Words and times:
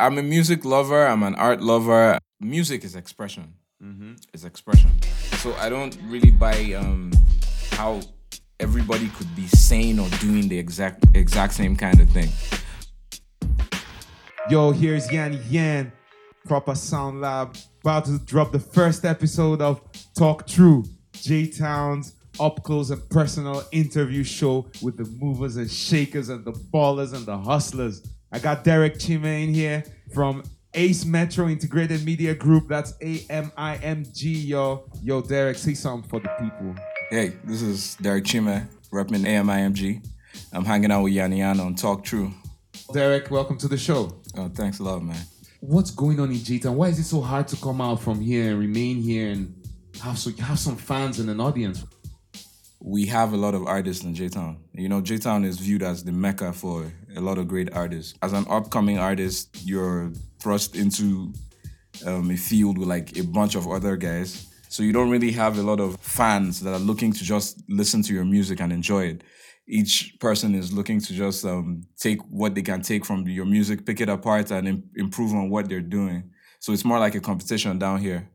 I'm 0.00 0.16
a 0.16 0.22
music 0.22 0.64
lover. 0.64 1.06
I'm 1.06 1.22
an 1.22 1.34
art 1.34 1.60
lover. 1.60 2.18
Music 2.40 2.84
is 2.84 2.96
expression. 2.96 3.52
Mm-hmm. 3.84 4.14
It's 4.32 4.44
expression. 4.44 4.90
So 5.42 5.52
I 5.56 5.68
don't 5.68 5.94
really 6.04 6.30
buy 6.30 6.72
um, 6.72 7.12
how 7.72 8.00
everybody 8.58 9.08
could 9.08 9.36
be 9.36 9.46
saying 9.48 9.98
or 9.98 10.08
doing 10.18 10.48
the 10.48 10.58
exact 10.58 11.04
exact 11.14 11.52
same 11.52 11.76
kind 11.76 12.00
of 12.00 12.08
thing. 12.08 12.30
Yo, 14.48 14.70
here's 14.70 15.12
Yanni 15.12 15.38
Yan, 15.50 15.92
Proper 16.46 16.74
Sound 16.74 17.20
Lab, 17.20 17.54
about 17.82 18.06
to 18.06 18.18
drop 18.20 18.52
the 18.52 18.58
first 18.58 19.04
episode 19.04 19.60
of 19.60 19.82
Talk 20.16 20.46
True, 20.46 20.82
J 21.12 21.46
Town's 21.46 22.14
up 22.40 22.62
close 22.62 22.88
and 22.88 23.06
personal 23.10 23.62
interview 23.70 24.24
show 24.24 24.66
with 24.80 24.96
the 24.96 25.04
movers 25.22 25.56
and 25.56 25.70
shakers 25.70 26.30
and 26.30 26.42
the 26.46 26.52
ballers 26.52 27.12
and 27.12 27.26
the 27.26 27.36
hustlers. 27.36 28.00
I 28.32 28.38
got 28.38 28.62
Derek 28.62 28.96
Chime 28.98 29.24
in 29.24 29.52
here 29.52 29.82
from 30.14 30.44
Ace 30.74 31.04
Metro 31.04 31.48
Integrated 31.48 32.04
Media 32.04 32.32
Group. 32.32 32.68
That's 32.68 32.94
A 33.02 33.26
M 33.28 33.50
I 33.56 33.74
M 33.76 34.04
G, 34.14 34.30
yo. 34.32 34.84
Yo, 35.02 35.20
Derek, 35.20 35.58
say 35.58 35.74
something 35.74 36.08
for 36.08 36.20
the 36.20 36.28
people. 36.40 36.76
Hey, 37.10 37.32
this 37.42 37.60
is 37.60 37.96
Derek 37.96 38.24
Chime, 38.24 38.68
repping 38.92 39.24
AMIMG. 39.24 40.06
I'm 40.52 40.64
hanging 40.64 40.92
out 40.92 41.02
with 41.02 41.12
Yanni 41.12 41.42
on 41.42 41.74
Talk 41.74 42.04
True. 42.04 42.32
Derek, 42.92 43.32
welcome 43.32 43.58
to 43.58 43.66
the 43.66 43.76
show. 43.76 44.16
Oh, 44.36 44.48
thanks 44.48 44.78
a 44.78 44.84
lot, 44.84 45.02
man. 45.02 45.16
What's 45.58 45.90
going 45.90 46.20
on 46.20 46.30
in 46.30 46.38
J 46.38 46.60
Town? 46.60 46.76
Why 46.76 46.86
is 46.86 47.00
it 47.00 47.04
so 47.04 47.20
hard 47.20 47.48
to 47.48 47.56
come 47.56 47.80
out 47.80 48.00
from 48.00 48.20
here 48.20 48.52
and 48.52 48.60
remain 48.60 49.02
here 49.02 49.32
and 49.32 49.52
have 50.00 50.16
so 50.16 50.30
have 50.42 50.60
some 50.60 50.76
fans 50.76 51.18
and 51.18 51.28
an 51.30 51.40
audience? 51.40 51.84
We 52.80 53.06
have 53.06 53.32
a 53.32 53.36
lot 53.36 53.54
of 53.54 53.66
artists 53.66 54.04
in 54.04 54.14
J 54.14 54.28
Town. 54.28 54.58
You 54.72 54.88
know, 54.88 55.00
J 55.00 55.18
Town 55.18 55.44
is 55.44 55.58
viewed 55.58 55.82
as 55.82 56.02
the 56.02 56.12
mecca 56.12 56.52
for 56.52 56.90
a 57.14 57.20
lot 57.20 57.38
of 57.38 57.46
great 57.46 57.72
artists. 57.74 58.14
As 58.22 58.32
an 58.32 58.46
upcoming 58.48 58.98
artist, 58.98 59.64
you're 59.64 60.12
thrust 60.40 60.74
into 60.74 61.32
um, 62.06 62.30
a 62.30 62.36
field 62.36 62.78
with 62.78 62.88
like 62.88 63.16
a 63.18 63.22
bunch 63.22 63.54
of 63.54 63.68
other 63.68 63.96
guys. 63.96 64.46
So 64.70 64.82
you 64.82 64.92
don't 64.92 65.10
really 65.10 65.32
have 65.32 65.58
a 65.58 65.62
lot 65.62 65.80
of 65.80 66.00
fans 66.00 66.60
that 66.60 66.72
are 66.72 66.78
looking 66.78 67.12
to 67.12 67.24
just 67.24 67.62
listen 67.68 68.02
to 68.04 68.14
your 68.14 68.24
music 68.24 68.60
and 68.60 68.72
enjoy 68.72 69.06
it. 69.06 69.24
Each 69.68 70.16
person 70.18 70.54
is 70.54 70.72
looking 70.72 71.00
to 71.00 71.12
just 71.12 71.44
um, 71.44 71.82
take 71.98 72.20
what 72.30 72.54
they 72.54 72.62
can 72.62 72.80
take 72.80 73.04
from 73.04 73.28
your 73.28 73.44
music, 73.44 73.84
pick 73.84 74.00
it 74.00 74.08
apart, 74.08 74.50
and 74.50 74.66
Im- 74.66 74.90
improve 74.96 75.32
on 75.32 75.50
what 75.50 75.68
they're 75.68 75.80
doing. 75.80 76.30
So 76.60 76.72
it's 76.72 76.84
more 76.84 76.98
like 76.98 77.14
a 77.14 77.20
competition 77.20 77.78
down 77.78 78.00
here 78.00 78.30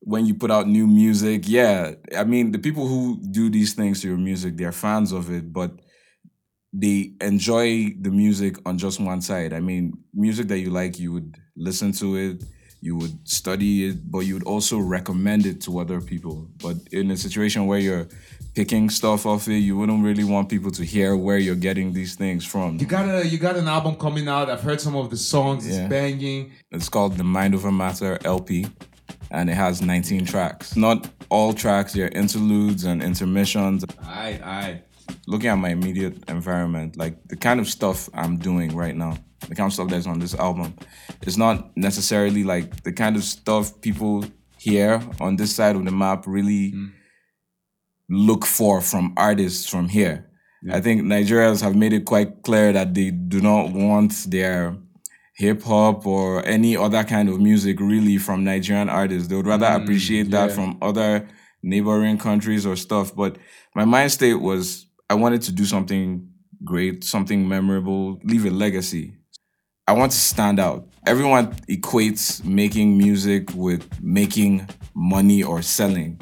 when 0.00 0.26
you 0.26 0.34
put 0.34 0.50
out 0.50 0.68
new 0.68 0.86
music, 0.86 1.48
yeah, 1.48 1.94
I 2.16 2.24
mean, 2.24 2.52
the 2.52 2.58
people 2.58 2.86
who 2.86 3.20
do 3.30 3.50
these 3.50 3.74
things 3.74 4.00
to 4.02 4.08
your 4.08 4.18
music, 4.18 4.56
they're 4.56 4.72
fans 4.72 5.12
of 5.12 5.30
it, 5.30 5.52
but 5.52 5.72
they 6.72 7.14
enjoy 7.20 7.94
the 8.00 8.10
music 8.10 8.56
on 8.66 8.78
just 8.78 9.00
one 9.00 9.20
side. 9.20 9.52
I 9.52 9.60
mean, 9.60 9.94
music 10.14 10.48
that 10.48 10.58
you 10.58 10.70
like, 10.70 10.98
you 10.98 11.12
would 11.12 11.36
listen 11.56 11.92
to 11.92 12.16
it, 12.16 12.44
you 12.80 12.96
would 12.96 13.26
study 13.26 13.86
it, 13.86 14.10
but 14.10 14.20
you 14.20 14.34
would 14.34 14.44
also 14.44 14.78
recommend 14.78 15.46
it 15.46 15.60
to 15.62 15.78
other 15.78 16.00
people. 16.00 16.48
But 16.62 16.76
in 16.92 17.10
a 17.10 17.16
situation 17.16 17.66
where 17.66 17.78
you're 17.78 18.08
picking 18.54 18.90
stuff 18.90 19.26
off 19.26 19.48
it, 19.48 19.58
you 19.58 19.76
wouldn't 19.76 20.04
really 20.04 20.24
want 20.24 20.48
people 20.48 20.70
to 20.72 20.84
hear 20.84 21.16
where 21.16 21.38
you're 21.38 21.54
getting 21.54 21.92
these 21.92 22.14
things 22.14 22.44
from. 22.44 22.78
You 22.78 22.86
got 22.86 23.08
a 23.08 23.26
you 23.26 23.38
got 23.38 23.56
an 23.56 23.68
album 23.68 23.96
coming 23.96 24.28
out. 24.28 24.50
I've 24.50 24.62
heard 24.62 24.80
some 24.80 24.96
of 24.96 25.10
the 25.10 25.16
songs. 25.16 25.66
It's 25.66 25.88
banging. 25.88 26.52
It's 26.70 26.88
called 26.88 27.16
the 27.16 27.24
Mind 27.24 27.54
Over 27.54 27.72
Matter 27.72 28.18
LP, 28.24 28.66
and 29.30 29.50
it 29.50 29.54
has 29.54 29.82
19 29.82 30.26
tracks. 30.26 30.76
Not 30.76 31.08
all 31.28 31.52
tracks, 31.52 31.92
they're 31.92 32.08
interludes 32.08 32.84
and 32.84 33.02
intermissions. 33.02 33.84
Aye, 34.02 34.40
aye. 34.44 34.82
Looking 35.26 35.50
at 35.50 35.56
my 35.58 35.70
immediate 35.70 36.28
environment, 36.28 36.96
like 36.96 37.28
the 37.28 37.36
kind 37.36 37.60
of 37.60 37.68
stuff 37.68 38.08
I'm 38.14 38.38
doing 38.38 38.74
right 38.74 38.96
now, 38.96 39.18
the 39.48 39.54
kind 39.54 39.68
of 39.68 39.72
stuff 39.72 39.88
that's 39.88 40.06
on 40.06 40.18
this 40.18 40.34
album, 40.34 40.74
is 41.22 41.38
not 41.38 41.76
necessarily 41.76 42.44
like 42.44 42.82
the 42.82 42.92
kind 42.92 43.16
of 43.16 43.22
stuff 43.22 43.80
people 43.80 44.24
here 44.58 45.00
on 45.20 45.36
this 45.36 45.54
side 45.54 45.76
of 45.76 45.84
the 45.84 45.92
map 45.92 46.24
really 46.26 46.72
mm. 46.72 46.92
look 48.08 48.44
for 48.44 48.80
from 48.80 49.14
artists 49.16 49.68
from 49.68 49.88
here. 49.88 50.28
I 50.72 50.80
think 50.80 51.02
Nigerians 51.02 51.62
have 51.62 51.76
made 51.76 51.92
it 51.92 52.06
quite 52.06 52.42
clear 52.42 52.72
that 52.72 52.94
they 52.94 53.10
do 53.10 53.40
not 53.40 53.70
want 53.70 54.12
their 54.28 54.76
hip 55.36 55.62
hop 55.62 56.06
or 56.06 56.44
any 56.46 56.76
other 56.76 57.04
kind 57.04 57.28
of 57.28 57.38
music 57.38 57.78
really 57.78 58.16
from 58.16 58.42
Nigerian 58.42 58.88
artists. 58.88 59.28
They 59.28 59.36
would 59.36 59.46
rather 59.46 59.66
mm, 59.66 59.82
appreciate 59.82 60.30
that 60.30 60.48
yeah. 60.48 60.54
from 60.54 60.78
other 60.80 61.28
neighboring 61.62 62.16
countries 62.16 62.64
or 62.64 62.74
stuff. 62.74 63.14
But 63.14 63.36
my 63.74 63.84
mind 63.84 64.12
state 64.12 64.40
was 64.40 64.86
I 65.10 65.14
wanted 65.14 65.42
to 65.42 65.52
do 65.52 65.66
something 65.66 66.26
great, 66.64 67.04
something 67.04 67.46
memorable, 67.46 68.18
leave 68.24 68.46
a 68.46 68.50
legacy. 68.50 69.14
I 69.86 69.92
want 69.92 70.12
to 70.12 70.18
stand 70.18 70.58
out. 70.58 70.88
Everyone 71.06 71.52
equates 71.70 72.42
making 72.44 72.98
music 72.98 73.54
with 73.54 73.86
making 74.02 74.68
money 74.94 75.44
or 75.44 75.62
selling. 75.62 76.20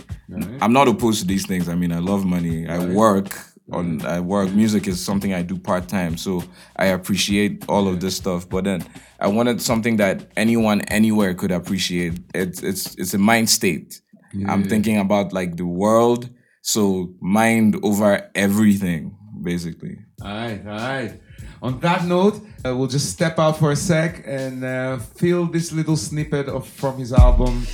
I'm 0.60 0.72
not 0.72 0.88
opposed 0.88 1.20
to 1.20 1.26
these 1.26 1.46
things. 1.46 1.68
I 1.68 1.74
mean, 1.74 1.92
I 1.92 2.00
love 2.00 2.26
money. 2.26 2.68
I 2.68 2.84
work 2.84 3.38
on 3.72 4.04
I 4.04 4.20
work. 4.20 4.52
Music 4.52 4.86
is 4.86 5.02
something 5.02 5.32
I 5.32 5.42
do 5.42 5.56
part 5.58 5.88
time, 5.88 6.16
so 6.16 6.44
I 6.76 6.86
appreciate 6.86 7.64
all 7.68 7.88
of 7.88 8.00
this 8.00 8.16
stuff. 8.16 8.48
But 8.48 8.64
then 8.64 8.84
I 9.20 9.28
wanted 9.28 9.62
something 9.62 9.96
that 9.96 10.30
anyone 10.36 10.82
anywhere 10.82 11.34
could 11.34 11.50
appreciate. 11.50 12.20
It's 12.34 12.62
it's 12.62 12.94
it's 12.96 13.14
a 13.14 13.18
mind 13.18 13.48
state. 13.50 14.00
I'm 14.48 14.64
thinking 14.64 14.98
about 14.98 15.32
like 15.32 15.56
the 15.56 15.66
world, 15.66 16.28
so 16.60 17.14
mind 17.20 17.76
over 17.84 18.30
everything, 18.34 19.16
basically. 19.40 19.98
Alright, 20.20 20.66
alright. 20.66 21.20
On 21.62 21.78
that 21.80 22.04
note, 22.04 22.40
uh, 22.66 22.76
we'll 22.76 22.88
just 22.88 23.10
step 23.10 23.38
out 23.38 23.58
for 23.58 23.70
a 23.70 23.76
sec 23.76 24.24
and 24.26 24.64
uh, 24.64 24.98
feel 24.98 25.46
this 25.46 25.72
little 25.72 25.96
snippet 25.96 26.48
of 26.48 26.66
from 26.66 26.98
his 26.98 27.12
album, 27.12 27.64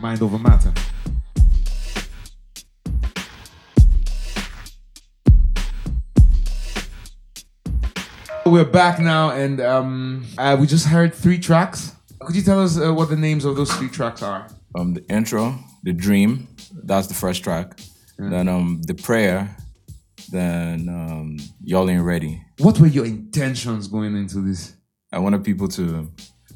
Mind 0.00 0.22
Over 0.22 0.38
Matter. 0.38 0.72
We're 8.54 8.64
back 8.64 9.00
now, 9.00 9.32
and 9.32 9.60
um, 9.60 10.26
uh, 10.38 10.56
we 10.60 10.68
just 10.68 10.86
heard 10.86 11.12
three 11.12 11.40
tracks. 11.40 11.90
Could 12.20 12.36
you 12.36 12.42
tell 12.42 12.62
us 12.62 12.78
uh, 12.78 12.94
what 12.94 13.08
the 13.08 13.16
names 13.16 13.44
of 13.44 13.56
those 13.56 13.72
three 13.72 13.88
tracks 13.88 14.22
are? 14.22 14.46
Um, 14.78 14.94
the 14.94 15.04
intro, 15.08 15.58
the 15.82 15.92
dream, 15.92 16.46
that's 16.84 17.08
the 17.08 17.14
first 17.14 17.42
track. 17.42 17.80
Then 18.16 18.46
um, 18.46 18.80
the 18.82 18.94
prayer, 18.94 19.56
then 20.30 20.88
um, 20.88 21.38
y'all 21.64 21.90
ain't 21.90 22.04
ready. 22.04 22.44
What 22.60 22.78
were 22.78 22.86
your 22.86 23.06
intentions 23.06 23.88
going 23.88 24.16
into 24.16 24.40
this? 24.40 24.76
I 25.12 25.18
wanted 25.18 25.42
people 25.42 25.66
to 25.70 26.08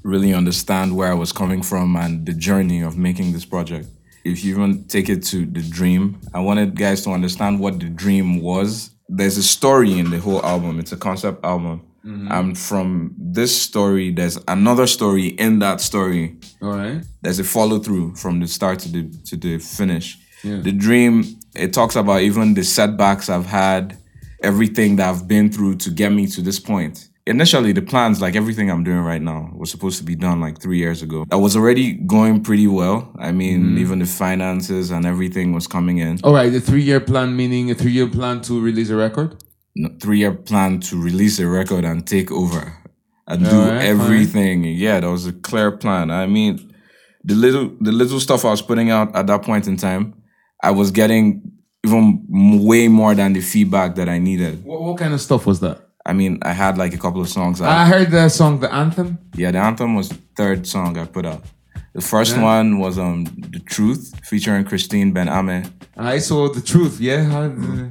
really 0.05 0.33
understand 0.33 0.97
where 0.97 1.11
I 1.11 1.15
was 1.15 1.33
coming 1.33 1.65
from 1.65 1.97
and 1.97 2.25
the 2.25 2.33
journey 2.33 2.81
of 2.81 2.97
making 2.97 3.33
this 3.33 3.45
project. 3.45 3.89
If 4.25 4.45
you 4.45 4.55
even 4.55 4.85
take 4.85 5.09
it 5.09 5.25
to 5.25 5.45
the 5.47 5.63
dream, 5.63 6.21
I 6.33 6.39
wanted 6.39 6.77
guys 6.77 7.03
to 7.03 7.11
understand 7.11 7.59
what 7.59 7.81
the 7.81 7.89
dream 7.89 8.41
was. 8.41 8.91
There's 9.09 9.37
a 9.37 9.43
story 9.43 9.99
in 9.99 10.11
the 10.11 10.21
whole 10.21 10.45
album, 10.45 10.79
it's 10.79 10.93
a 10.93 10.97
concept 10.97 11.45
album. 11.45 11.87
And 12.31 12.57
from 12.57 13.15
this 13.19 13.53
story, 13.61 14.11
there's 14.13 14.39
another 14.49 14.87
story 14.87 15.27
in 15.29 15.59
that 15.59 15.81
story. 15.81 16.37
All 16.63 16.71
right. 16.77 17.03
There's 17.23 17.39
a 17.39 17.45
follow 17.45 17.79
through 17.79 18.15
from 18.17 18.41
the 18.41 18.47
start 18.47 18.79
to 18.81 18.89
the 18.89 19.03
to 19.27 19.37
the 19.37 19.59
finish. 19.59 20.17
Yeah. 20.45 20.61
The 20.63 20.73
dream, 20.73 21.25
it 21.55 21.73
talks 21.73 21.97
about 21.97 22.21
even 22.23 22.55
the 22.55 22.63
setbacks 22.65 23.29
I've 23.29 23.47
had, 23.47 23.97
everything 24.43 24.97
that 24.97 25.09
I've 25.11 25.27
been 25.27 25.51
through 25.51 25.77
to 25.85 25.91
get 25.91 26.13
me 26.13 26.27
to 26.29 26.41
this 26.43 26.61
point. 26.61 27.09
Initially, 27.27 27.73
the 27.73 27.83
plans, 27.83 28.21
like 28.23 28.37
everything 28.37 28.71
I'm 28.71 28.85
doing 28.85 29.01
right 29.01 29.21
now, 29.21 29.51
was 29.55 29.71
supposed 29.71 29.99
to 29.99 30.05
be 30.05 30.15
done 30.17 30.41
like 30.41 30.63
three 30.63 30.79
years 30.79 31.03
ago. 31.03 31.27
I 31.31 31.37
was 31.37 31.57
already 31.57 31.93
going 31.93 32.43
pretty 32.43 32.67
well. 32.69 33.13
I 33.19 33.33
mean, 33.33 33.61
Mm-hmm. 33.65 33.79
even 33.79 33.99
the 33.99 34.07
finances 34.07 34.91
and 34.91 35.05
everything 35.05 35.53
was 35.53 35.67
coming 35.67 35.99
in. 35.99 36.19
All 36.25 36.33
right. 36.33 36.51
The 36.51 36.61
three-year 36.61 37.01
plan 37.01 37.37
meaning 37.37 37.71
a 37.71 37.75
three-year 37.75 38.09
plan 38.09 38.41
to 38.43 38.59
release 38.59 38.89
a 38.89 38.97
record. 38.97 39.37
Three 40.01 40.19
year 40.19 40.33
plan 40.33 40.81
to 40.81 41.01
release 41.01 41.39
a 41.39 41.47
record 41.47 41.85
and 41.85 42.07
take 42.07 42.33
over 42.33 42.77
and 43.29 43.45
do 43.45 43.51
fine. 43.51 43.83
everything. 43.83 44.65
Yeah, 44.65 45.01
that 45.01 45.11
was 45.11 45.27
a 45.27 45.33
clear 45.33 45.71
plan. 45.71 46.11
I 46.11 46.27
mean, 46.27 46.75
the 47.25 47.35
little 47.35 47.71
the 47.81 47.93
little 47.93 48.21
stuff 48.21 48.45
I 48.45 48.51
was 48.51 48.63
putting 48.63 48.91
out 48.91 49.15
at 49.15 49.27
that 49.27 49.43
point 49.43 49.67
in 49.67 49.77
time, 49.77 50.15
I 50.63 50.71
was 50.71 50.91
getting 50.91 51.53
even 51.85 52.25
way 52.67 52.89
more 52.89 53.15
than 53.15 53.35
the 53.35 53.41
feedback 53.41 53.95
that 53.97 54.09
I 54.09 54.19
needed. 54.19 54.65
What, 54.65 54.81
what 54.83 54.99
kind 54.99 55.15
of 55.15 55.21
stuff 55.21 55.47
was 55.47 55.61
that? 55.61 55.79
I 56.05 56.13
mean, 56.15 56.39
I 56.43 56.53
had 56.53 56.79
like 56.79 56.95
a 56.95 56.99
couple 56.99 57.21
of 57.21 57.29
songs 57.29 57.61
out. 57.61 57.69
I 57.69 57.85
heard 57.87 58.11
the 58.11 58.29
song 58.31 58.61
"The 58.61 58.73
Anthem." 58.73 59.19
yeah, 59.35 59.51
the 59.53 59.59
anthem 59.59 59.95
was 59.95 60.09
the 60.09 60.19
third 60.37 60.67
song 60.67 60.97
I 60.99 61.05
put 61.05 61.27
out. 61.27 61.43
The 61.95 62.01
first 62.01 62.37
one 62.39 62.79
was 62.79 62.99
um 62.99 63.25
The 63.25 63.59
Truth 63.61 64.21
featuring 64.25 64.65
Christine 64.65 65.13
Ben 65.13 65.29
Ame. 65.29 65.65
I 65.97 66.19
saw 66.19 66.49
the 66.49 66.61
truth. 66.61 67.01
Yeah, 67.01 67.25
How, 67.25 67.43
uh, 67.43 67.89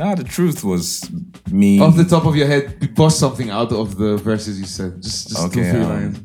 No, 0.00 0.14
the 0.14 0.24
truth 0.24 0.64
was 0.64 1.10
me. 1.50 1.78
off 1.78 1.94
the 1.94 2.06
top 2.06 2.24
of 2.24 2.34
your 2.34 2.46
head, 2.46 2.94
bust 2.94 3.18
something 3.18 3.50
out 3.50 3.70
of 3.70 3.98
the 3.98 4.16
verses 4.16 4.58
you 4.58 4.64
said. 4.64 5.02
Just, 5.02 5.28
just 5.28 5.46
Okay, 5.48 5.62
two, 5.62 5.70
three 5.72 5.82
um, 5.82 5.88
lines. 5.90 6.20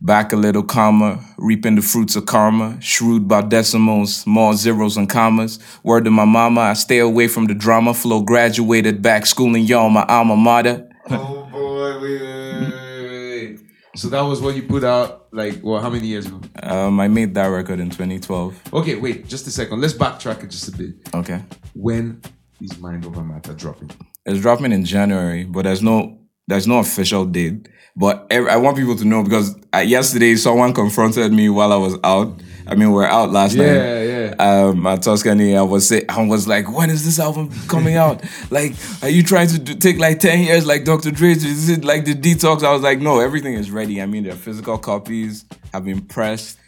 Back 0.00 0.32
a 0.32 0.36
little 0.36 0.62
comma, 0.62 1.22
reaping 1.36 1.74
the 1.74 1.82
fruits 1.82 2.16
of 2.16 2.24
karma. 2.24 2.80
Shrewd 2.80 3.28
by 3.28 3.42
decimals, 3.42 4.26
more 4.26 4.54
zeros 4.54 4.96
and 4.96 5.06
commas. 5.06 5.58
Word 5.82 6.06
to 6.06 6.10
my 6.10 6.24
mama, 6.24 6.62
I 6.62 6.72
stay 6.72 7.00
away 7.00 7.28
from 7.28 7.44
the 7.44 7.52
drama. 7.52 7.92
Flow 7.92 8.22
graduated 8.22 9.02
back 9.02 9.26
schooling 9.26 9.64
y'all, 9.64 9.90
my 9.90 10.06
alma 10.06 10.34
mater. 10.34 10.88
Oh 11.10 11.46
boy, 11.52 12.00
wait, 12.00 12.22
wait, 12.22 12.62
wait, 12.62 13.10
wait, 13.10 13.50
wait. 13.50 13.60
So 13.96 14.08
that 14.08 14.22
was 14.22 14.40
what 14.40 14.56
you 14.56 14.62
put 14.62 14.82
out, 14.82 15.28
like, 15.30 15.60
well, 15.62 15.82
how 15.82 15.90
many 15.90 16.06
years 16.06 16.24
ago? 16.24 16.40
Um, 16.62 17.00
I 17.00 17.08
made 17.08 17.34
that 17.34 17.48
record 17.48 17.80
in 17.80 17.90
2012. 17.90 18.72
Okay, 18.72 18.94
wait, 18.94 19.26
just 19.26 19.46
a 19.46 19.50
second. 19.50 19.82
Let's 19.82 19.92
backtrack 19.92 20.42
it 20.42 20.46
just 20.46 20.68
a 20.68 20.72
bit. 20.72 20.94
Okay. 21.12 21.42
When 21.74 22.22
is 22.60 22.78
Mind 22.78 23.04
Over 23.04 23.22
Matter 23.22 23.54
dropping? 23.54 23.90
It's 24.26 24.40
dropping 24.40 24.72
in 24.72 24.84
January, 24.84 25.44
but 25.44 25.62
there's 25.62 25.82
no 25.82 26.18
there's 26.46 26.66
no 26.66 26.78
official 26.78 27.24
date. 27.26 27.68
But 27.94 28.26
every, 28.30 28.50
I 28.50 28.56
want 28.56 28.76
people 28.76 28.96
to 28.96 29.04
know 29.04 29.22
because 29.22 29.56
uh, 29.74 29.78
yesterday 29.78 30.34
someone 30.36 30.72
confronted 30.72 31.32
me 31.32 31.48
while 31.48 31.72
I 31.72 31.76
was 31.76 31.98
out. 32.04 32.40
I 32.66 32.74
mean, 32.74 32.92
we 32.92 33.02
are 33.02 33.08
out 33.08 33.30
last 33.30 33.54
night. 33.54 33.66
Yeah, 33.66 33.94
night. 33.94 34.36
yeah. 34.38 34.64
Um, 34.66 34.86
at 34.86 35.02
Tuscany, 35.02 35.56
I 35.56 35.62
was 35.62 35.88
say, 35.88 36.04
I 36.08 36.24
was 36.26 36.46
like, 36.46 36.70
when 36.72 36.90
is 36.90 37.04
this 37.04 37.18
album 37.18 37.50
coming 37.66 37.96
out? 37.96 38.22
like, 38.50 38.74
are 39.02 39.08
you 39.08 39.22
trying 39.22 39.48
to 39.48 39.58
do, 39.58 39.74
take 39.74 39.98
like 39.98 40.20
ten 40.20 40.40
years, 40.40 40.64
like 40.66 40.84
Dr. 40.84 41.10
Dre? 41.10 41.32
Is 41.32 41.68
it 41.68 41.84
like 41.84 42.04
the 42.04 42.14
detox? 42.14 42.62
I 42.62 42.72
was 42.72 42.82
like, 42.82 43.00
no, 43.00 43.20
everything 43.20 43.54
is 43.54 43.70
ready. 43.70 44.00
I 44.00 44.06
mean, 44.06 44.24
the 44.24 44.34
physical 44.34 44.78
copies 44.78 45.44
have 45.72 45.84
been 45.84 46.02
pressed. 46.02 46.58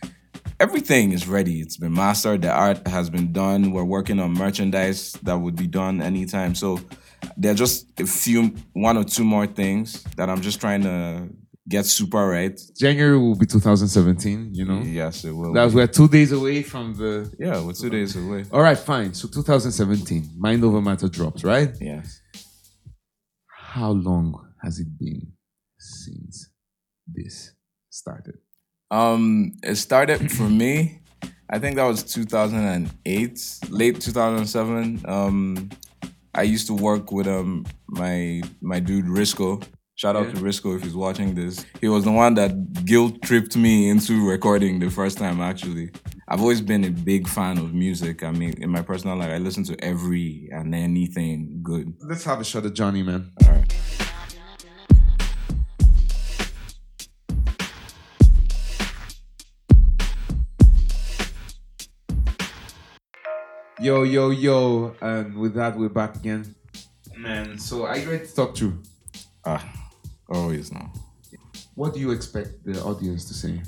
Everything 0.60 1.12
is 1.12 1.26
ready. 1.26 1.62
It's 1.62 1.78
been 1.78 1.94
mastered. 1.94 2.42
The 2.42 2.50
art 2.50 2.86
has 2.86 3.08
been 3.08 3.32
done. 3.32 3.72
We're 3.72 3.82
working 3.82 4.20
on 4.20 4.34
merchandise 4.34 5.12
that 5.22 5.38
would 5.38 5.56
be 5.56 5.66
done 5.66 6.02
anytime. 6.02 6.54
So 6.54 6.78
there 7.38 7.52
are 7.52 7.54
just 7.54 7.98
a 7.98 8.06
few, 8.06 8.54
one 8.74 8.98
or 8.98 9.04
two 9.04 9.24
more 9.24 9.46
things 9.46 10.02
that 10.18 10.28
I'm 10.28 10.42
just 10.42 10.60
trying 10.60 10.82
to 10.82 11.30
get 11.66 11.86
super 11.86 12.28
right. 12.28 12.60
January 12.78 13.16
will 13.16 13.36
be 13.36 13.46
2017, 13.46 14.50
you 14.52 14.66
know? 14.66 14.82
Yes, 14.82 15.24
it 15.24 15.30
will. 15.30 15.54
That's 15.54 15.72
be. 15.72 15.76
we're 15.76 15.86
two 15.86 16.08
days 16.08 16.30
away 16.32 16.62
from 16.62 16.94
the. 16.94 17.32
yeah, 17.38 17.62
we're 17.64 17.72
two 17.72 17.88
days 17.88 18.14
away. 18.14 18.44
All 18.52 18.60
right, 18.60 18.78
fine. 18.78 19.14
So 19.14 19.28
2017, 19.28 20.28
Mind 20.36 20.62
Over 20.62 20.82
Matter 20.82 21.08
drops, 21.08 21.42
right? 21.42 21.70
Yes. 21.80 22.20
How 23.46 23.92
long 23.92 24.46
has 24.62 24.78
it 24.78 24.98
been 24.98 25.32
since 25.78 26.50
this 27.06 27.54
started? 27.88 28.36
Um, 28.90 29.52
it 29.62 29.76
started 29.76 30.30
for 30.32 30.48
me. 30.48 31.00
I 31.48 31.58
think 31.58 31.76
that 31.76 31.84
was 31.84 32.02
2008, 32.04 33.58
late 33.70 34.00
2007. 34.00 35.02
Um, 35.06 35.70
I 36.34 36.42
used 36.42 36.66
to 36.68 36.74
work 36.74 37.10
with 37.10 37.26
um 37.26 37.66
my 37.88 38.40
my 38.60 38.78
dude 38.80 39.06
Risco. 39.06 39.62
Shout 39.96 40.16
out 40.16 40.28
Yeah. 40.28 40.34
to 40.34 40.40
Risco 40.40 40.76
if 40.76 40.82
he's 40.82 40.94
watching 40.94 41.34
this. 41.34 41.66
He 41.80 41.88
was 41.88 42.04
the 42.04 42.12
one 42.12 42.34
that 42.34 42.84
guilt 42.86 43.20
tripped 43.22 43.54
me 43.56 43.90
into 43.90 44.26
recording 44.26 44.78
the 44.78 44.88
first 44.90 45.18
time. 45.18 45.40
Actually, 45.40 45.90
I've 46.28 46.40
always 46.40 46.60
been 46.62 46.84
a 46.84 46.90
big 46.90 47.28
fan 47.28 47.58
of 47.58 47.74
music. 47.74 48.22
I 48.22 48.30
mean, 48.30 48.54
in 48.62 48.70
my 48.70 48.80
personal 48.82 49.16
life, 49.16 49.30
I 49.30 49.38
listen 49.38 49.64
to 49.64 49.84
every 49.84 50.48
and 50.52 50.74
anything 50.74 51.60
good. 51.62 51.92
Let's 52.00 52.24
have 52.24 52.40
a 52.40 52.44
shot 52.44 52.64
at 52.64 52.74
Johnny, 52.74 53.02
man. 53.02 53.30
All 53.44 53.52
right. 53.52 54.09
Yo, 63.80 64.02
yo, 64.02 64.30
yo. 64.30 64.94
And 65.00 65.36
with 65.36 65.54
that, 65.54 65.78
we're 65.78 65.88
back 65.88 66.16
again. 66.16 66.54
Man, 67.16 67.58
so 67.58 67.86
are 67.86 67.96
you 67.96 68.10
ready 68.10 68.26
to 68.26 68.34
talk 68.34 68.56
through? 68.56 68.82
Ah, 69.44 69.64
always 70.28 70.72
now. 70.72 70.92
What 71.74 71.94
do 71.94 72.00
you 72.00 72.10
expect 72.10 72.64
the 72.64 72.82
audience 72.82 73.24
to 73.26 73.34
say? 73.34 73.62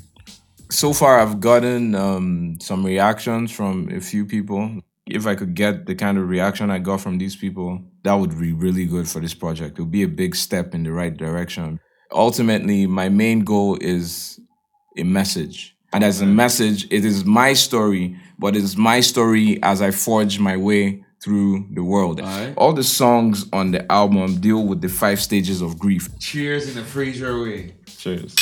so 0.73 0.91
far 0.93 1.19
I've 1.19 1.39
gotten 1.39 1.95
um, 1.95 2.57
some 2.59 2.85
reactions 2.85 3.51
from 3.51 3.89
a 3.89 4.01
few 4.01 4.25
people. 4.25 4.79
If 5.05 5.27
I 5.27 5.35
could 5.35 5.53
get 5.53 5.85
the 5.85 5.95
kind 5.95 6.17
of 6.17 6.27
reaction 6.29 6.71
I 6.71 6.79
got 6.79 7.01
from 7.01 7.17
these 7.17 7.35
people, 7.35 7.81
that 8.03 8.13
would 8.13 8.37
be 8.39 8.53
really 8.53 8.85
good 8.85 9.07
for 9.07 9.19
this 9.19 9.33
project. 9.33 9.77
It 9.77 9.81
would 9.81 9.91
be 9.91 10.03
a 10.03 10.07
big 10.07 10.35
step 10.35 10.73
in 10.73 10.83
the 10.83 10.91
right 10.91 11.15
direction. 11.15 11.79
Ultimately, 12.11 12.87
my 12.87 13.09
main 13.09 13.41
goal 13.41 13.77
is 13.81 14.39
a 14.97 15.03
message. 15.03 15.72
And 15.93 16.03
as 16.03 16.21
a 16.21 16.25
message, 16.25 16.85
it 16.91 17.05
is 17.05 17.23
my 17.23 17.53
story, 17.53 18.17
but 18.39 18.55
it's 18.55 18.75
my 18.75 18.99
story 18.99 19.61
as 19.61 19.81
I 19.81 19.91
forge 19.91 20.39
my 20.39 20.57
way 20.57 21.03
through 21.23 21.67
the 21.71 21.83
world. 21.83 22.19
Alright. 22.19 22.53
All 22.57 22.73
the 22.73 22.83
songs 22.83 23.45
on 23.53 23.71
the 23.71 23.89
album 23.91 24.41
deal 24.41 24.65
with 24.65 24.81
the 24.81 24.89
five 24.89 25.21
stages 25.21 25.61
of 25.61 25.79
grief. 25.79 26.09
Cheers 26.19 26.75
in 26.75 26.81
a 26.81 26.85
Fraser 26.85 27.41
way. 27.41 27.75
Cheers. 27.97 28.35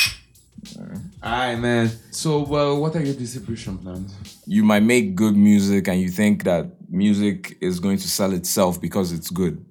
Alright, 1.23 1.59
man. 1.59 1.91
So, 2.11 2.39
well, 2.39 2.79
what 2.79 2.95
are 2.95 3.03
your 3.03 3.15
distribution 3.15 3.77
plans? 3.77 4.15
you 4.47 4.63
might 4.63 4.83
make 4.83 5.15
good 5.15 5.35
music 5.35 5.87
and 5.87 6.01
you 6.01 6.09
think 6.09 6.43
that 6.43 6.65
music 6.89 7.57
is 7.61 7.79
going 7.79 7.97
to 7.97 8.07
sell 8.07 8.33
itself 8.33 8.81
because 8.81 9.11
it's 9.11 9.29
good. 9.29 9.63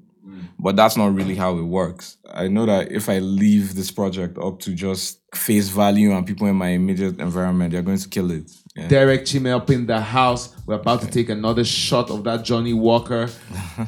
But 0.62 0.76
that's 0.76 0.94
not 0.94 1.14
really 1.14 1.34
how 1.34 1.56
it 1.56 1.62
works. 1.62 2.18
I 2.30 2.48
know 2.48 2.66
that 2.66 2.92
if 2.92 3.08
I 3.08 3.18
leave 3.18 3.74
this 3.74 3.90
project 3.90 4.36
up 4.36 4.58
to 4.60 4.74
just 4.74 5.20
face 5.34 5.70
value 5.70 6.12
and 6.12 6.26
people 6.26 6.46
in 6.48 6.56
my 6.56 6.68
immediate 6.68 7.18
environment, 7.18 7.72
they're 7.72 7.80
going 7.80 7.96
to 7.96 8.08
kill 8.08 8.30
it. 8.30 8.50
Yeah. 8.76 8.88
Derek 8.88 9.24
Chime 9.24 9.46
up 9.46 9.70
in 9.70 9.86
the 9.86 10.00
house. 10.00 10.54
We're 10.66 10.74
about 10.74 11.00
to 11.00 11.06
take 11.06 11.30
another 11.30 11.64
shot 11.64 12.10
of 12.10 12.24
that 12.24 12.44
Johnnie 12.44 12.74
Walker. 12.74 13.30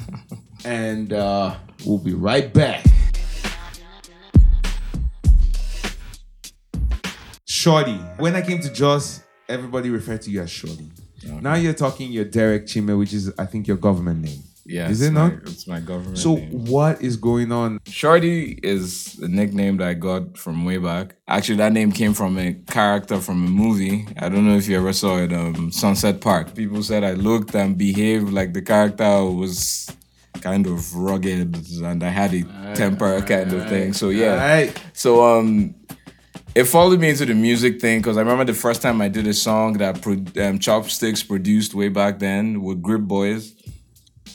and 0.64 1.12
uh, 1.12 1.56
we'll 1.84 1.98
be 1.98 2.14
right 2.14 2.50
back. 2.52 2.84
Shorty. 7.44 7.96
When 8.16 8.34
I 8.34 8.40
came 8.40 8.60
to 8.60 8.72
Jos, 8.72 9.22
everybody 9.46 9.90
referred 9.90 10.22
to 10.22 10.30
you 10.30 10.40
as 10.40 10.50
Shorty. 10.50 10.90
Now 11.40 11.54
you're 11.54 11.74
talking 11.74 12.10
your 12.10 12.24
Derek 12.24 12.66
Chime, 12.66 12.96
which 12.98 13.12
is, 13.12 13.30
I 13.38 13.44
think, 13.44 13.68
your 13.68 13.76
government 13.76 14.22
name. 14.22 14.42
Yeah, 14.64 14.88
Is 14.88 15.02
it 15.02 15.12
my- 15.12 15.28
not? 15.30 15.32
It's 15.46 15.66
my 15.66 15.80
government. 15.80 16.18
So, 16.18 16.36
name. 16.36 16.64
what 16.66 17.02
is 17.02 17.16
going 17.16 17.50
on? 17.50 17.80
Shorty 17.86 18.58
is 18.62 19.18
a 19.20 19.28
nickname 19.28 19.78
that 19.78 19.88
I 19.88 19.94
got 19.94 20.38
from 20.38 20.64
way 20.64 20.78
back. 20.78 21.16
Actually, 21.26 21.56
that 21.56 21.72
name 21.72 21.90
came 21.90 22.14
from 22.14 22.38
a 22.38 22.54
character 22.70 23.18
from 23.18 23.44
a 23.44 23.50
movie. 23.50 24.06
I 24.18 24.28
don't 24.28 24.46
know 24.46 24.56
if 24.56 24.68
you 24.68 24.76
ever 24.76 24.92
saw 24.92 25.18
it, 25.18 25.32
um, 25.32 25.72
Sunset 25.72 26.20
Park. 26.20 26.54
People 26.54 26.82
said 26.82 27.02
I 27.02 27.12
looked 27.14 27.54
and 27.54 27.76
behaved 27.76 28.32
like 28.32 28.52
the 28.52 28.62
character 28.62 29.24
was 29.24 29.90
kind 30.40 30.66
of 30.66 30.94
rugged 30.94 31.56
and 31.82 32.02
I 32.02 32.08
had 32.08 32.32
a 32.34 32.42
temper 32.74 33.20
kind 33.22 33.52
of 33.52 33.68
thing. 33.68 33.92
So 33.92 34.08
yeah. 34.10 34.32
Alright. 34.32 34.80
So 34.92 35.24
um, 35.38 35.74
it 36.54 36.64
followed 36.64 37.00
me 37.00 37.10
into 37.10 37.26
the 37.26 37.34
music 37.34 37.80
thing 37.80 38.00
because 38.00 38.16
I 38.16 38.20
remember 38.20 38.44
the 38.44 38.54
first 38.54 38.82
time 38.82 39.00
I 39.00 39.08
did 39.08 39.26
a 39.26 39.34
song 39.34 39.74
that 39.74 40.02
pro- 40.02 40.24
um, 40.44 40.58
Chopsticks 40.58 41.22
produced 41.22 41.74
way 41.74 41.88
back 41.88 42.18
then 42.18 42.62
with 42.62 42.80
Grip 42.82 43.02
Boys. 43.02 43.54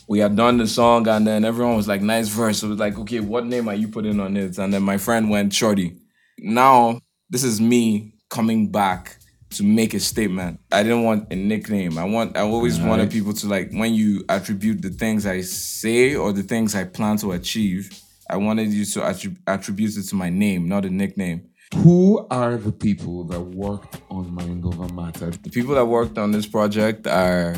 We 0.07 0.19
had 0.19 0.35
done 0.35 0.57
the 0.57 0.67
song 0.67 1.07
and 1.07 1.27
then 1.27 1.43
everyone 1.43 1.75
was 1.75 1.87
like, 1.87 2.01
nice 2.01 2.29
verse. 2.29 2.59
So 2.59 2.67
it 2.67 2.71
was 2.71 2.79
like, 2.79 2.97
okay, 2.99 3.19
what 3.19 3.45
name 3.45 3.67
are 3.67 3.75
you 3.75 3.87
putting 3.89 4.19
on 4.19 4.37
it? 4.37 4.57
And 4.57 4.73
then 4.73 4.83
my 4.83 4.97
friend 4.97 5.29
went 5.29 5.53
Shorty. 5.53 5.97
Now, 6.39 7.01
this 7.29 7.43
is 7.43 7.59
me 7.59 8.13
coming 8.29 8.71
back 8.71 9.17
to 9.51 9.63
make 9.63 9.93
a 9.93 9.99
statement. 9.99 10.59
I 10.71 10.83
didn't 10.83 11.03
want 11.03 11.31
a 11.31 11.35
nickname. 11.35 11.97
I 11.97 12.03
want 12.03 12.37
I 12.37 12.41
always 12.41 12.79
wanted 12.79 13.11
people 13.11 13.33
to 13.33 13.47
like 13.47 13.71
when 13.71 13.93
you 13.93 14.23
attribute 14.29 14.81
the 14.81 14.89
things 14.89 15.25
I 15.25 15.41
say 15.41 16.15
or 16.15 16.33
the 16.33 16.43
things 16.43 16.75
I 16.75 16.83
plan 16.83 17.17
to 17.17 17.31
achieve, 17.31 17.97
I 18.29 18.37
wanted 18.37 18.73
you 18.73 18.85
to 18.85 18.99
attrib- 19.01 19.37
attribute 19.47 19.95
it 19.97 20.03
to 20.03 20.15
my 20.15 20.29
name, 20.29 20.67
not 20.67 20.85
a 20.85 20.89
nickname. 20.89 21.49
Who 21.75 22.25
are 22.29 22.57
the 22.57 22.71
people 22.71 23.25
that 23.25 23.41
worked 23.41 24.01
on 24.09 24.33
Mind 24.33 24.65
Over 24.65 24.91
Matter? 24.93 25.31
The 25.31 25.49
people 25.49 25.75
that 25.75 25.85
worked 25.85 26.17
on 26.17 26.31
this 26.31 26.45
project 26.45 27.07
are 27.07 27.55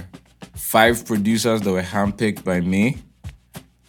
five 0.60 1.06
producers 1.06 1.62
that 1.62 1.72
were 1.72 1.82
handpicked 1.82 2.44
by 2.44 2.60
me, 2.62 2.98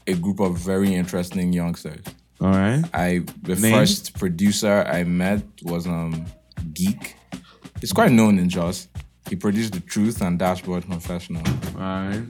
a 0.07 0.15
group 0.15 0.41
of 0.41 0.57
very 0.59 0.95
interesting 0.95 1.53
youngsters. 1.53 2.03
All 2.41 2.49
right. 2.51 2.83
I 2.95 3.23
the 3.43 3.57
Name? 3.57 3.75
first 3.75 4.19
producer 4.19 4.85
I 4.87 5.05
met 5.05 5.43
was 5.63 5.87
um 5.87 6.25
Geek. 6.73 7.17
He's 7.81 7.93
quite 7.93 8.13
known 8.13 8.39
in 8.39 8.49
Jos. 8.49 8.89
He 9.29 9.37
produced 9.37 9.73
The 9.75 9.81
Truth 9.81 10.23
and 10.23 10.39
Dashboard 10.39 10.85
Confessional. 10.85 11.43
All 11.77 11.81
right. 11.81 12.23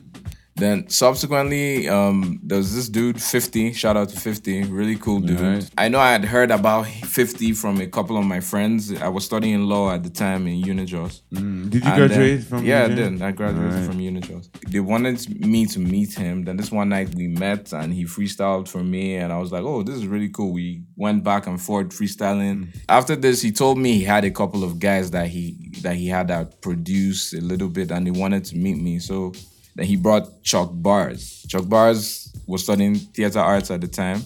Then 0.61 0.89
subsequently, 0.89 1.89
um, 1.89 2.39
there 2.43 2.59
was 2.59 2.75
this 2.75 2.89
dude, 2.89 3.21
50. 3.21 3.73
Shout 3.73 3.97
out 3.97 4.09
to 4.11 4.21
50, 4.21 4.65
really 4.65 4.97
cool 4.97 5.21
dude. 5.21 5.41
Alright. 5.41 5.71
I 5.79 5.89
know 5.89 5.99
I 5.99 6.13
had 6.13 6.25
heard 6.25 6.51
about 6.51 6.87
50 6.87 7.53
from 7.55 7.81
a 7.81 7.87
couple 7.87 8.17
of 8.19 8.25
my 8.25 8.41
friends. 8.41 8.93
I 9.01 9.09
was 9.09 9.25
studying 9.25 9.63
law 9.65 9.91
at 9.93 10.03
the 10.03 10.11
time 10.11 10.47
in 10.47 10.63
Unijos. 10.63 11.23
Did 11.33 11.41
you 11.41 11.43
And 11.43 11.73
then- 11.73 11.97
graduate 12.09 12.45
from? 12.45 12.65
Yeah, 12.65 12.85
I 12.85 12.89
did. 12.89 13.23
I 13.23 13.33
graduated 13.33 13.73
Alright. 13.73 13.87
from 13.87 13.99
Unijos. 13.99 14.49
They 14.69 14.81
wanted 14.81 15.19
me 15.47 15.67
to 15.67 15.79
meet 15.79 16.13
him. 16.15 16.45
Then 16.45 16.57
this 16.59 16.71
one 16.71 16.91
night 16.91 17.15
we 17.15 17.27
met 17.29 17.73
and 17.73 17.93
he 17.93 18.05
freestyled 18.05 18.69
for 18.69 18.83
me, 18.85 19.17
and 19.17 19.33
I 19.33 19.39
was 19.39 19.51
like, 19.53 19.65
"Oh, 19.65 19.83
this 19.83 19.97
is 19.97 20.07
really 20.07 20.29
cool." 20.29 20.53
We 20.53 20.83
went 20.97 21.25
back 21.25 21.47
and 21.47 21.61
forth 21.61 21.89
freestyling. 21.89 22.69
After 22.89 23.17
this, 23.17 23.41
he 23.43 23.51
told 23.53 23.79
me 23.79 23.95
he 23.95 24.05
had 24.05 24.25
a 24.25 24.31
couple 24.31 24.63
of 24.65 24.79
guys 24.79 25.11
that 25.13 25.29
he 25.29 25.71
that 25.83 25.97
he 25.97 26.07
had 26.09 26.29
that 26.29 26.61
produce 26.61 27.33
a 27.33 27.41
little 27.41 27.69
bit, 27.69 27.91
and 27.91 28.07
they 28.07 28.11
wanted 28.11 28.45
to 28.47 28.57
meet 28.57 28.79
me. 28.81 28.99
So 28.99 29.33
then 29.75 29.87
he 29.87 29.97
brought 29.97 30.43
Chuck 30.43 30.71
Bars. 30.73 31.45
Chuck 31.49 31.69
Bars 31.69 32.33
was 32.47 32.63
studying 32.63 32.97
theater 32.97 33.41
arts 33.41 33.71
at 33.71 33.81
the 33.81 33.89
time. 33.89 34.23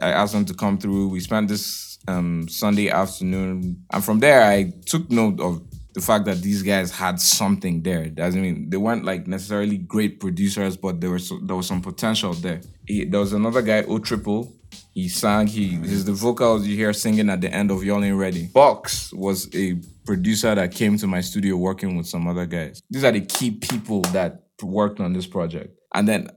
I 0.00 0.10
asked 0.10 0.34
him 0.34 0.44
to 0.46 0.54
come 0.54 0.78
through. 0.78 1.08
We 1.08 1.20
spent 1.20 1.48
this 1.48 1.98
um, 2.06 2.48
Sunday 2.48 2.88
afternoon, 2.88 3.84
and 3.92 4.04
from 4.04 4.20
there, 4.20 4.42
I 4.42 4.72
took 4.86 5.10
note 5.10 5.40
of 5.40 5.62
the 5.94 6.00
fact 6.00 6.26
that 6.26 6.42
these 6.42 6.62
guys 6.62 6.92
had 6.92 7.20
something 7.20 7.82
there. 7.82 8.12
I 8.20 8.30
mean, 8.30 8.70
they 8.70 8.76
weren't 8.76 9.04
like 9.04 9.26
necessarily 9.26 9.78
great 9.78 10.20
producers, 10.20 10.76
but 10.76 11.00
there 11.00 11.10
was 11.10 11.32
there 11.42 11.56
was 11.56 11.66
some 11.66 11.82
potential 11.82 12.34
there. 12.34 12.60
He, 12.86 13.04
there 13.04 13.20
was 13.20 13.32
another 13.32 13.62
guy, 13.62 13.82
O 13.82 13.98
Triple. 13.98 14.54
He 14.94 15.08
sang. 15.08 15.46
He 15.46 15.74
is 15.76 16.04
the 16.04 16.12
vocals 16.12 16.66
you 16.66 16.76
hear 16.76 16.92
singing 16.92 17.30
at 17.30 17.40
the 17.40 17.52
end 17.52 17.70
of 17.70 17.82
Y'all 17.84 18.02
Ain't 18.04 18.16
Ready. 18.16 18.46
Box 18.46 19.12
was 19.12 19.48
a 19.54 19.74
producer 20.04 20.54
that 20.54 20.72
came 20.72 20.96
to 20.98 21.06
my 21.06 21.20
studio 21.20 21.56
working 21.56 21.96
with 21.96 22.06
some 22.06 22.26
other 22.28 22.46
guys. 22.46 22.80
These 22.90 23.04
are 23.04 23.12
the 23.12 23.20
key 23.20 23.52
people 23.52 24.02
that 24.12 24.47
worked 24.62 25.00
on 25.00 25.12
this 25.12 25.26
project. 25.26 25.78
And 25.94 26.08
then, 26.08 26.28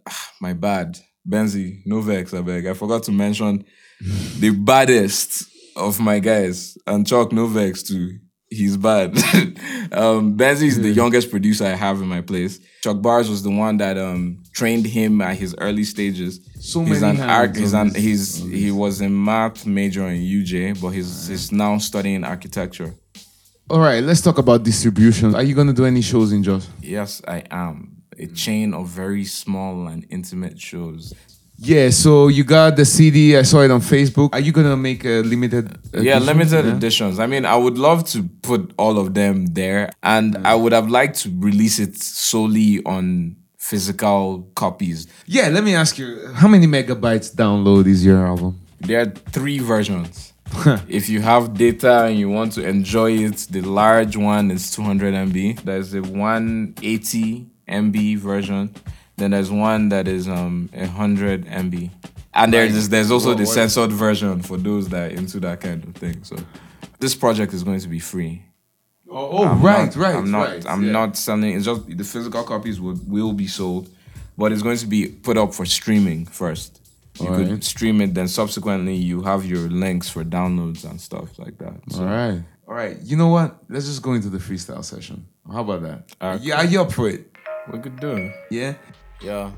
my 0.41 0.53
bad, 0.53 0.99
Benzi, 1.27 1.81
no 1.85 2.01
vex, 2.01 2.33
I 2.33 2.41
beg. 2.41 2.65
I 2.67 2.73
forgot 2.73 3.03
to 3.03 3.11
mention 3.11 3.65
the 4.39 4.51
baddest 4.51 5.45
of 5.75 5.99
my 5.99 6.19
guys, 6.19 6.77
and 6.87 7.05
Chalk, 7.05 7.31
no 7.31 7.47
vex 7.47 7.83
too. 7.83 8.17
He's 8.49 8.75
bad. 8.75 9.17
um, 9.93 10.35
Benzi 10.35 10.63
is 10.63 10.81
the 10.81 10.89
youngest 10.89 11.31
producer 11.31 11.65
I 11.65 11.69
have 11.75 12.01
in 12.01 12.07
my 12.07 12.19
place. 12.19 12.59
Chuck 12.83 13.01
Bars 13.01 13.29
was 13.29 13.43
the 13.43 13.49
one 13.49 13.77
that 13.77 13.97
um 13.97 14.43
trained 14.53 14.85
him 14.85 15.21
at 15.21 15.37
his 15.37 15.55
early 15.59 15.85
stages. 15.85 16.41
So 16.59 16.83
he's 16.83 16.99
many 17.01 17.21
an 17.21 17.29
arc. 17.29 17.55
He's 17.55 17.73
an 17.73 17.95
he's 17.95 18.37
he 18.37 18.71
was 18.71 18.99
a 18.99 19.07
math 19.07 19.65
major 19.65 20.05
in 20.07 20.21
UJ, 20.21 20.81
but 20.81 20.89
he's 20.89 21.27
he's 21.27 21.51
now 21.51 21.77
studying 21.77 22.25
architecture. 22.25 22.93
All 23.69 23.79
right, 23.79 24.03
let's 24.03 24.19
talk 24.19 24.37
about 24.37 24.63
distribution. 24.63 25.33
Are 25.33 25.43
you 25.43 25.55
gonna 25.55 25.71
do 25.71 25.85
any 25.85 26.01
shows 26.01 26.33
in 26.33 26.43
Jos? 26.43 26.67
Yes, 26.81 27.21
I 27.25 27.43
am 27.51 28.00
a 28.17 28.27
chain 28.27 28.73
of 28.73 28.87
very 28.87 29.25
small 29.25 29.87
and 29.87 30.05
intimate 30.09 30.59
shows. 30.59 31.13
Yeah, 31.63 31.91
so 31.91 32.27
you 32.27 32.43
got 32.43 32.75
the 32.75 32.85
CD. 32.85 33.37
I 33.37 33.43
saw 33.43 33.61
it 33.61 33.69
on 33.69 33.81
Facebook. 33.81 34.29
Are 34.33 34.39
you 34.39 34.51
gonna 34.51 34.75
make 34.75 35.05
a 35.05 35.21
limited? 35.21 35.77
Yeah, 35.93 36.17
limited 36.17 36.65
Yeah? 36.65 36.75
editions. 36.75 37.19
I 37.19 37.27
mean, 37.27 37.45
I 37.45 37.55
would 37.55 37.77
love 37.77 38.03
to 38.13 38.23
put 38.41 38.73
all 38.77 38.97
of 38.97 39.13
them 39.13 39.45
there, 39.53 39.91
and 40.01 40.37
I 40.43 40.55
would 40.55 40.71
have 40.73 40.89
liked 40.89 41.19
to 41.21 41.29
release 41.37 41.77
it 41.77 42.01
solely 42.01 42.81
on 42.83 43.35
physical 43.59 44.49
copies. 44.55 45.05
Yeah, 45.27 45.49
let 45.49 45.63
me 45.63 45.75
ask 45.75 45.99
you, 45.99 46.31
how 46.33 46.47
many 46.47 46.65
megabytes 46.65 47.33
download 47.35 47.85
is 47.85 48.03
your 48.03 48.25
album? 48.25 48.59
There 48.79 48.99
are 49.01 49.05
three 49.05 49.59
versions. 49.59 50.33
if 50.89 51.07
you 51.09 51.21
have 51.21 51.53
data 51.53 52.05
and 52.05 52.17
you 52.17 52.27
want 52.29 52.53
to 52.53 52.67
enjoy 52.67 53.11
it, 53.11 53.37
the 53.51 53.61
large 53.61 54.17
one 54.17 54.49
is 54.49 54.71
200 54.71 55.13
MB. 55.13 55.61
There's 55.63 55.93
a 55.93 56.01
180 56.01 57.45
MB 57.71 58.17
version. 58.17 58.75
Then 59.17 59.31
there's 59.31 59.51
one 59.51 59.89
that 59.89 60.07
is 60.07 60.27
um 60.27 60.69
100 60.73 61.45
MB. 61.45 61.89
And 62.33 62.53
there's 62.53 62.89
there's 62.89 63.11
also 63.11 63.29
what- 63.29 63.37
the 63.37 63.43
what- 63.45 63.53
censored 63.53 63.91
version 63.91 64.41
for 64.41 64.57
those 64.57 64.89
that 64.89 65.11
are 65.11 65.15
into 65.15 65.39
that 65.41 65.61
kind 65.61 65.83
of 65.83 65.95
thing. 65.95 66.23
So 66.23 66.35
this 66.99 67.15
project 67.15 67.53
is 67.53 67.63
going 67.63 67.79
to 67.79 67.87
be 67.87 67.99
free. 67.99 68.43
Oh, 69.09 69.39
oh 69.39 69.55
right, 69.55 69.93
not- 69.93 69.95
right, 69.95 70.15
I'm 70.15 70.31
not. 70.31 70.47
right. 70.47 70.65
I'm 70.67 70.83
yeah. 70.85 70.91
not 70.91 71.17
selling. 71.17 71.53
It's 71.55 71.65
just 71.65 71.85
the 71.97 72.03
physical 72.03 72.43
copies 72.43 72.79
will 72.79 72.97
will 73.05 73.33
be 73.33 73.47
sold, 73.47 73.89
but 74.37 74.51
it's 74.53 74.61
going 74.61 74.77
to 74.77 74.87
be 74.87 75.07
put 75.07 75.37
up 75.37 75.53
for 75.53 75.65
streaming 75.65 76.25
first. 76.25 76.79
You 77.19 77.27
could 77.27 77.47
Alright. 77.47 77.63
stream 77.65 77.99
it, 77.99 78.13
then 78.13 78.29
subsequently 78.29 78.95
you 78.95 79.21
have 79.23 79.45
your 79.45 79.69
links 79.69 80.09
for 80.09 80.23
downloads 80.23 80.89
and 80.89 80.99
stuff 80.99 81.37
like 81.37 81.57
that. 81.57 81.73
So 81.89 81.99
All 81.99 82.05
right, 82.05 82.41
all 82.65 82.73
right. 82.73 82.97
You 83.03 83.17
know 83.17 83.27
what? 83.27 83.57
Let's 83.67 83.85
just 83.85 84.01
go 84.01 84.13
into 84.13 84.29
the 84.29 84.37
freestyle 84.37 84.83
session. 84.83 85.27
How 85.51 85.59
about 85.61 85.81
that? 85.81 86.15
Okay. 86.21 86.45
Yeah, 86.45 86.55
are 86.61 86.65
you 86.65 86.81
up 86.81 86.93
for 86.93 87.09
it? 87.09 87.30
We 87.69 87.79
could 87.79 87.99
do 87.99 88.11
it. 88.11 88.31
Yeah. 88.49 88.73
Yeah. 89.21 89.51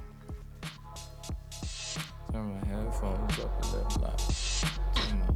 Turn 2.32 2.60
my 2.60 2.68
headphones 2.68 3.40
up 3.40 3.64
a 3.64 3.66
little 3.68 4.02
loud. 4.02 4.20
Turn 4.96 5.20
my- 5.20 5.28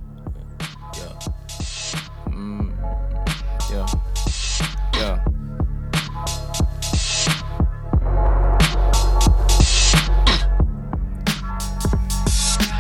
Yeah. 0.98 1.14
Mm, 2.30 2.74
yeah. 3.72 3.88
Yeah. 5.00 5.24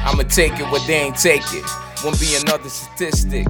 I'ma 0.06 0.24
take 0.24 0.54
it 0.60 0.72
where 0.72 0.86
they 0.88 0.96
ain't 1.02 1.18
take 1.18 1.42
it. 1.54 1.66
Won't 2.04 2.20
be 2.20 2.36
another 2.36 2.70
statistic. 2.70 3.48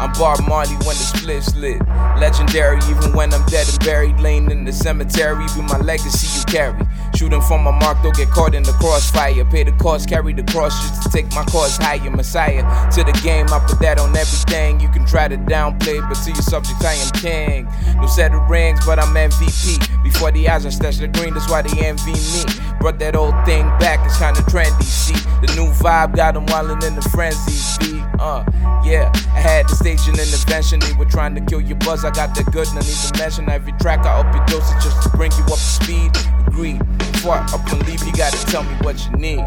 I'm 0.00 0.12
Bob 0.12 0.46
Marley 0.46 0.76
when 0.86 0.94
the 0.94 1.08
split's 1.10 1.54
lit. 1.56 1.80
Legendary 2.18 2.78
even 2.88 3.12
when 3.12 3.34
I'm 3.34 3.44
dead 3.46 3.68
and 3.68 3.78
buried. 3.84 4.20
Laying 4.20 4.48
in 4.50 4.64
the 4.64 4.72
cemetery 4.72 5.44
be 5.56 5.62
my 5.62 5.78
legacy 5.78 6.38
you 6.38 6.44
carry. 6.44 6.86
Shooting 7.18 7.42
from 7.42 7.64
my 7.64 7.72
mark, 7.72 8.00
don't 8.04 8.14
get 8.14 8.30
caught 8.30 8.54
in 8.54 8.62
the 8.62 8.70
crossfire. 8.74 9.44
Pay 9.46 9.64
the 9.64 9.72
cost, 9.72 10.08
carry 10.08 10.32
the 10.32 10.44
cross 10.44 10.70
just 10.80 11.02
to 11.02 11.08
take 11.08 11.26
my 11.34 11.42
cause 11.46 11.76
higher. 11.76 12.08
Messiah 12.10 12.62
to 12.92 13.02
the 13.02 13.10
game, 13.24 13.46
I 13.48 13.58
put 13.58 13.80
that 13.80 13.98
on 13.98 14.16
everything. 14.16 14.78
You 14.78 14.88
can 14.88 15.04
try 15.04 15.26
to 15.26 15.36
downplay, 15.36 15.98
but 16.08 16.14
to 16.14 16.30
your 16.30 16.42
subject, 16.42 16.80
I 16.84 16.92
am 16.92 17.10
king. 17.18 17.68
No 18.00 18.06
set 18.06 18.32
of 18.32 18.48
rings, 18.48 18.86
but 18.86 19.00
I'm 19.00 19.12
MVP. 19.12 20.04
Before 20.04 20.30
the 20.30 20.48
eyes, 20.48 20.64
I 20.64 20.68
stash 20.68 20.98
the 20.98 21.08
green, 21.08 21.34
that's 21.34 21.50
why 21.50 21.62
they 21.62 21.84
envy 21.84 22.12
me. 22.12 22.44
Brought 22.78 23.00
that 23.00 23.16
old 23.16 23.34
thing 23.44 23.66
back, 23.80 23.98
it's 24.06 24.16
kinda 24.18 24.40
trendy. 24.42 24.84
See, 24.84 25.18
the 25.44 25.52
new 25.56 25.72
vibe 25.72 26.14
got 26.14 26.34
them 26.34 26.46
wildin' 26.46 26.86
in 26.86 26.94
the 26.94 27.02
frenzy. 27.10 27.58
Beat, 27.80 28.04
uh, 28.20 28.44
yeah. 28.84 29.10
I 29.34 29.40
had 29.40 29.66
to 29.66 29.74
stage 29.74 30.06
an 30.06 30.14
intervention. 30.20 30.78
They 30.78 30.92
were 30.92 31.04
trying 31.04 31.34
to 31.34 31.40
kill 31.40 31.60
your 31.60 31.78
buzz. 31.78 32.04
I 32.04 32.10
got 32.10 32.36
the 32.36 32.44
good, 32.44 32.68
no 32.74 32.80
need 32.80 32.94
to 32.94 33.18
mention. 33.18 33.50
Every 33.50 33.72
track 33.72 34.06
I 34.06 34.20
up 34.20 34.32
your 34.32 34.44
dosage 34.46 34.84
just 34.84 35.02
to 35.02 35.08
bring 35.16 35.32
you 35.32 35.42
up 35.42 35.58
to 35.58 35.58
speed. 35.58 36.12
Agreed. 36.46 37.07
Up 37.26 37.72
and 37.72 37.86
leave, 37.86 38.02
you 38.06 38.12
gotta 38.12 38.38
tell 38.46 38.62
me 38.62 38.72
what 38.82 39.04
you 39.04 39.12
need. 39.12 39.44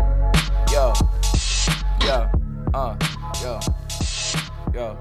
Yo, 0.71 0.93
yo, 2.05 2.29
uh, 2.73 2.95
yo, 3.41 3.59
yo. 4.73 4.97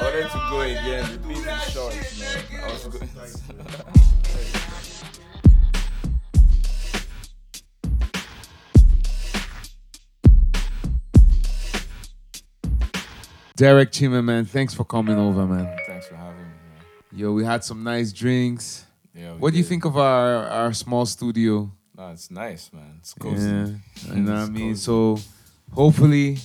Wanted 0.00 0.30
to 0.30 0.38
go 0.50 0.60
again. 0.60 1.12
The 1.12 1.18
beat 1.26 1.38
is 1.38 1.72
short, 1.72 1.94
man. 1.94 2.62
I 2.62 2.72
was 2.72 2.84
going. 2.86 3.08
Derek 13.56 13.90
Chima, 13.92 14.22
man, 14.22 14.44
thanks 14.44 14.74
for 14.74 14.84
coming 14.84 15.16
over, 15.18 15.46
man. 15.46 15.81
Yo, 17.14 17.32
we 17.32 17.44
had 17.44 17.62
some 17.62 17.82
nice 17.84 18.10
drinks. 18.10 18.86
Yeah. 19.14 19.32
What 19.34 19.52
do 19.52 19.58
you 19.58 19.64
think 19.64 19.84
of 19.84 19.98
our 19.98 20.48
our 20.48 20.72
small 20.72 21.04
studio? 21.04 21.70
No, 21.96 22.08
it's 22.10 22.30
nice, 22.30 22.72
man. 22.72 22.96
It's 23.00 23.12
cozy. 23.12 23.46
Yeah, 23.46 24.14
you 24.14 24.22
know 24.22 24.32
what 24.32 24.40
I 24.40 24.46
mean. 24.46 24.70
cozy. 24.70 24.80
So, 24.80 25.18
hopefully, 25.74 26.38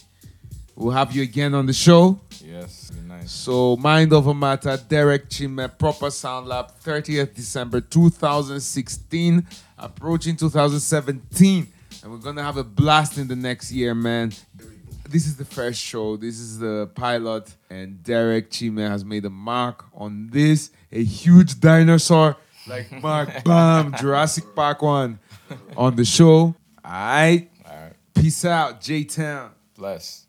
we'll 0.75 0.91
have 0.91 1.15
you 1.15 1.23
again 1.23 1.53
on 1.53 1.65
the 1.67 1.73
show. 1.73 2.19
Yes, 2.43 2.91
nice. 3.07 3.31
So, 3.31 3.77
Mind 3.77 4.11
Over 4.11 4.33
Matter, 4.33 4.77
Derek 4.89 5.29
Chime, 5.29 5.71
Proper 5.79 6.09
Sound 6.11 6.47
Lab, 6.47 6.73
30th 6.83 7.33
December 7.33 7.79
2016, 7.79 9.47
approaching 9.77 10.35
2017. 10.35 11.67
And 12.03 12.11
we're 12.11 12.17
gonna 12.17 12.43
have 12.43 12.57
a 12.57 12.63
blast 12.65 13.17
in 13.17 13.27
the 13.29 13.37
next 13.37 13.71
year, 13.71 13.95
man. 13.95 14.33
This 15.09 15.25
is 15.25 15.37
the 15.37 15.45
first 15.45 15.79
show, 15.79 16.17
this 16.17 16.37
is 16.37 16.59
the 16.59 16.89
pilot, 16.93 17.55
and 17.69 18.03
Derek 18.03 18.51
Chime 18.51 18.77
has 18.77 19.05
made 19.05 19.23
a 19.23 19.29
mark 19.29 19.85
on 19.93 20.29
this. 20.31 20.69
A 20.91 21.01
huge 21.01 21.61
dinosaur 21.61 22.35
like 22.67 22.91
Mark 23.01 23.43
Bam, 23.45 23.95
Jurassic 23.97 24.43
Park 24.53 24.81
one 24.81 25.19
on 25.77 25.95
the 25.95 26.03
show. 26.03 26.55
Alright. 26.85 27.49
All 27.65 27.73
right. 27.73 27.93
Peace 28.15 28.43
out, 28.43 28.81
J 28.81 29.05
Town. 29.05 29.51
Bless. 29.77 30.27